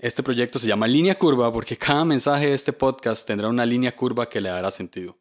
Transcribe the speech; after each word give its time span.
este 0.00 0.22
proyecto 0.22 0.60
se 0.60 0.68
llama 0.68 0.86
Línea 0.86 1.16
Curva 1.16 1.52
porque 1.52 1.76
cada 1.76 2.04
mensaje 2.04 2.46
de 2.46 2.54
este 2.54 2.72
podcast 2.72 3.26
tendrá 3.26 3.48
una 3.48 3.66
línea 3.66 3.94
curva 3.96 4.28
que 4.28 4.40
le 4.40 4.48
dará 4.48 4.70
sentido. 4.70 5.16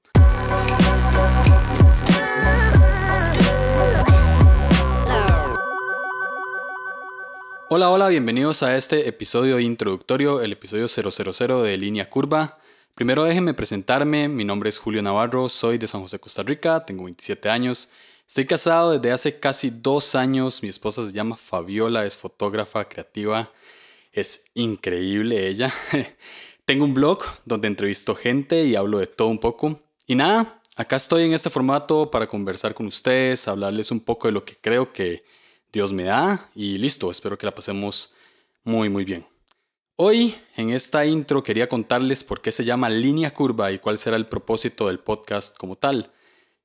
Hola, 7.70 7.90
hola, 7.90 8.08
bienvenidos 8.08 8.64
a 8.64 8.78
este 8.78 9.10
episodio 9.10 9.60
introductorio, 9.60 10.42
el 10.42 10.54
episodio 10.54 10.88
000 10.88 11.64
de 11.64 11.78
Línea 11.78 12.10
Curva. 12.10 12.60
Primero 12.94 13.24
déjenme 13.24 13.54
presentarme, 13.54 14.30
mi 14.30 14.46
nombre 14.46 14.70
es 14.70 14.78
Julio 14.78 15.02
Navarro, 15.02 15.50
soy 15.50 15.78
de 15.78 15.88
San 15.88 16.02
José, 16.02 16.20
Costa 16.20 16.44
Rica, 16.44 16.86
tengo 16.86 17.04
27 17.04 17.50
años, 17.50 17.92
estoy 18.28 18.46
casado 18.46 18.94
desde 18.94 19.12
hace 19.12 19.40
casi 19.40 19.70
dos 19.70 20.16
años, 20.16 20.64
mi 20.64 20.70
esposa 20.70 21.06
se 21.06 21.12
llama 21.12 21.36
Fabiola, 21.36 22.06
es 22.06 22.16
fotógrafa 22.16 22.88
creativa, 22.88 23.52
es 24.22 24.46
increíble 24.56 25.48
ella. 25.48 25.72
tengo 26.66 26.86
un 26.86 26.94
blog 26.94 27.24
donde 27.46 27.68
entrevisto 27.68 28.16
gente 28.16 28.64
y 28.64 28.76
hablo 28.76 29.00
de 29.00 29.08
todo 29.08 29.28
un 29.28 29.38
poco. 29.38 29.80
Y 30.06 30.16
nada, 30.16 30.62
acá 30.76 30.96
estoy 30.96 31.24
en 31.24 31.34
este 31.34 31.50
formato 31.50 32.10
para 32.10 32.28
conversar 32.28 32.74
con 32.74 32.88
ustedes, 32.88 33.48
hablarles 33.48 33.92
un 33.92 34.00
poco 34.00 34.28
de 34.28 34.34
lo 34.34 34.44
que 34.44 34.58
creo 34.58 34.92
que 34.92 35.24
Dios 35.72 35.94
me 35.94 36.04
da 36.04 36.50
y 36.56 36.78
listo, 36.78 37.12
espero 37.12 37.38
que 37.38 37.46
la 37.46 37.54
pasemos 37.54 38.16
muy 38.64 38.90
muy 38.90 39.06
bien. 39.06 39.26
Hoy 39.96 40.36
en 40.56 40.72
esta 40.72 41.06
intro 41.06 41.44
quería 41.44 41.70
contarles 41.70 42.24
por 42.24 42.42
qué 42.42 42.52
se 42.52 42.66
llama 42.66 42.90
línea 42.90 43.34
curva 43.34 43.72
y 43.72 43.80
cuál 43.80 43.98
será 43.98 44.16
el 44.16 44.28
propósito 44.28 44.88
del 44.88 45.00
podcast 45.00 45.58
como 45.58 45.76
tal. 45.76 46.12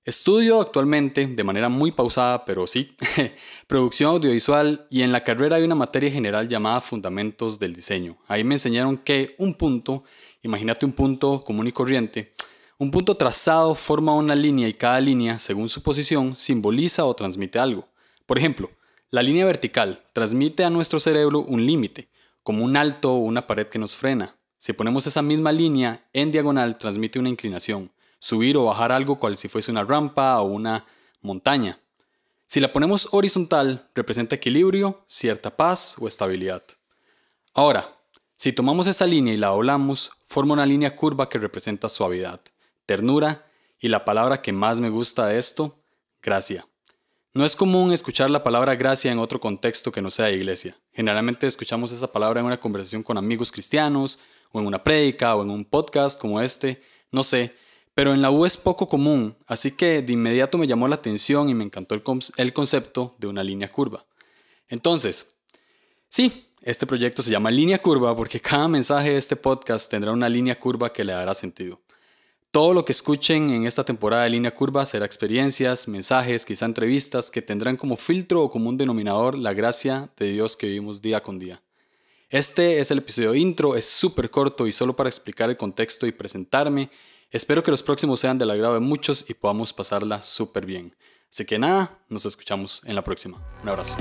Estudio 0.04 0.60
actualmente 0.60 1.28
de 1.28 1.44
manera 1.44 1.68
muy 1.68 1.92
pausada, 1.92 2.44
pero 2.44 2.66
sí, 2.66 2.92
producción 3.68 4.10
audiovisual 4.10 4.84
y 4.90 5.02
en 5.02 5.12
la 5.12 5.22
carrera 5.22 5.56
hay 5.56 5.62
una 5.62 5.76
materia 5.76 6.10
general 6.10 6.48
llamada 6.48 6.80
Fundamentos 6.80 7.60
del 7.60 7.72
Diseño. 7.72 8.18
Ahí 8.26 8.42
me 8.42 8.56
enseñaron 8.56 8.96
que 8.96 9.36
un 9.38 9.54
punto, 9.54 10.02
imagínate 10.42 10.84
un 10.84 10.92
punto 10.92 11.44
común 11.44 11.68
y 11.68 11.72
corriente, 11.72 12.32
un 12.78 12.90
punto 12.90 13.16
trazado 13.16 13.76
forma 13.76 14.16
una 14.16 14.34
línea 14.34 14.66
y 14.66 14.74
cada 14.74 15.00
línea, 15.00 15.38
según 15.38 15.68
su 15.68 15.84
posición, 15.84 16.34
simboliza 16.34 17.04
o 17.04 17.14
transmite 17.14 17.60
algo. 17.60 17.86
Por 18.26 18.38
ejemplo, 18.38 18.70
la 19.10 19.22
línea 19.22 19.46
vertical 19.46 20.02
transmite 20.12 20.64
a 20.64 20.70
nuestro 20.70 20.98
cerebro 20.98 21.42
un 21.42 21.64
límite, 21.64 22.08
como 22.42 22.64
un 22.64 22.76
alto 22.76 23.12
o 23.12 23.18
una 23.18 23.46
pared 23.46 23.68
que 23.68 23.78
nos 23.78 23.96
frena. 23.96 24.34
Si 24.58 24.72
ponemos 24.72 25.06
esa 25.06 25.22
misma 25.22 25.52
línea 25.52 26.08
en 26.12 26.32
diagonal, 26.32 26.76
transmite 26.76 27.20
una 27.20 27.28
inclinación, 27.28 27.92
subir 28.22 28.56
o 28.56 28.66
bajar 28.66 28.92
algo 28.92 29.18
cual 29.18 29.36
si 29.36 29.48
fuese 29.48 29.72
una 29.72 29.82
rampa 29.82 30.40
o 30.40 30.44
una 30.44 30.86
montaña. 31.22 31.80
Si 32.46 32.60
la 32.60 32.72
ponemos 32.72 33.08
horizontal, 33.10 33.88
representa 33.96 34.36
equilibrio, 34.36 35.02
cierta 35.08 35.56
paz 35.56 35.96
o 35.98 36.06
estabilidad. 36.06 36.62
Ahora, 37.52 37.96
si 38.36 38.52
tomamos 38.52 38.86
esa 38.86 39.08
línea 39.08 39.34
y 39.34 39.38
la 39.38 39.48
doblamos, 39.48 40.12
forma 40.28 40.54
una 40.54 40.66
línea 40.66 40.94
curva 40.94 41.28
que 41.28 41.38
representa 41.38 41.88
suavidad, 41.88 42.40
ternura 42.86 43.44
y 43.80 43.88
la 43.88 44.04
palabra 44.04 44.40
que 44.40 44.52
más 44.52 44.78
me 44.78 44.88
gusta 44.88 45.26
de 45.26 45.38
esto, 45.38 45.82
gracia. 46.22 46.64
No 47.34 47.44
es 47.44 47.56
común 47.56 47.92
escuchar 47.92 48.30
la 48.30 48.44
palabra 48.44 48.76
gracia 48.76 49.10
en 49.10 49.18
otro 49.18 49.40
contexto 49.40 49.90
que 49.90 50.02
no 50.02 50.12
sea 50.12 50.30
iglesia. 50.30 50.76
Generalmente 50.92 51.48
escuchamos 51.48 51.90
esa 51.90 52.12
palabra 52.12 52.38
en 52.38 52.46
una 52.46 52.60
conversación 52.60 53.02
con 53.02 53.18
amigos 53.18 53.50
cristianos, 53.50 54.20
o 54.52 54.60
en 54.60 54.66
una 54.66 54.84
prédica, 54.84 55.34
o 55.34 55.42
en 55.42 55.50
un 55.50 55.64
podcast 55.64 56.20
como 56.20 56.40
este, 56.40 56.82
no 57.10 57.24
sé, 57.24 57.56
pero 57.94 58.12
en 58.12 58.22
la 58.22 58.30
U 58.30 58.44
es 58.46 58.56
poco 58.56 58.88
común, 58.88 59.36
así 59.46 59.72
que 59.72 60.02
de 60.02 60.12
inmediato 60.12 60.58
me 60.58 60.66
llamó 60.66 60.88
la 60.88 60.96
atención 60.96 61.48
y 61.48 61.54
me 61.54 61.64
encantó 61.64 61.94
el, 61.94 62.02
el 62.36 62.52
concepto 62.52 63.14
de 63.18 63.26
una 63.26 63.42
línea 63.42 63.70
curva. 63.70 64.04
Entonces, 64.68 65.36
sí, 66.08 66.46
este 66.62 66.86
proyecto 66.86 67.22
se 67.22 67.30
llama 67.30 67.50
línea 67.50 67.80
curva 67.80 68.14
porque 68.16 68.40
cada 68.40 68.68
mensaje 68.68 69.10
de 69.10 69.18
este 69.18 69.36
podcast 69.36 69.90
tendrá 69.90 70.12
una 70.12 70.28
línea 70.28 70.58
curva 70.58 70.92
que 70.92 71.04
le 71.04 71.12
dará 71.12 71.34
sentido. 71.34 71.80
Todo 72.52 72.74
lo 72.74 72.84
que 72.84 72.92
escuchen 72.92 73.48
en 73.48 73.64
esta 73.64 73.82
temporada 73.82 74.24
de 74.24 74.28
Línea 74.28 74.54
Curva 74.54 74.84
será 74.84 75.06
experiencias, 75.06 75.88
mensajes, 75.88 76.44
quizá 76.44 76.66
entrevistas 76.66 77.30
que 77.30 77.40
tendrán 77.40 77.78
como 77.78 77.96
filtro 77.96 78.42
o 78.42 78.50
como 78.50 78.68
un 78.68 78.76
denominador 78.76 79.38
la 79.38 79.54
gracia 79.54 80.10
de 80.18 80.32
Dios 80.32 80.58
que 80.58 80.66
vivimos 80.66 81.00
día 81.00 81.22
con 81.22 81.38
día. 81.38 81.62
Este 82.28 82.78
es 82.78 82.90
el 82.90 82.98
episodio 82.98 83.34
intro, 83.34 83.74
es 83.74 83.86
súper 83.86 84.30
corto 84.30 84.66
y 84.66 84.72
solo 84.72 84.94
para 84.94 85.08
explicar 85.08 85.48
el 85.48 85.56
contexto 85.56 86.06
y 86.06 86.12
presentarme. 86.12 86.90
Espero 87.32 87.62
que 87.62 87.70
los 87.70 87.82
próximos 87.82 88.20
sean 88.20 88.36
del 88.36 88.50
agrado 88.50 88.74
de 88.74 88.80
muchos 88.80 89.30
y 89.30 89.32
podamos 89.32 89.72
pasarla 89.72 90.20
súper 90.20 90.66
bien. 90.66 90.94
Así 91.30 91.46
que 91.46 91.58
nada, 91.58 91.98
nos 92.10 92.26
escuchamos 92.26 92.82
en 92.84 92.94
la 92.94 93.02
próxima. 93.02 93.42
Un 93.62 93.70
abrazo. 93.70 93.96